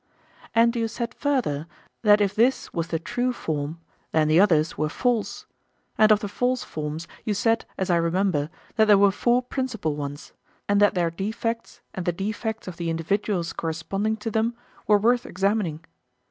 [0.55, 1.67] And you said further,
[2.01, 3.79] that if this was the true form,
[4.13, 5.45] then the others were false;
[5.95, 9.95] and of the false forms, you said, as I remember, that there were four principal
[9.95, 10.33] ones,
[10.67, 14.55] and that their defects, and the defects of the individuals corresponding to them,
[14.87, 15.85] were worth examining.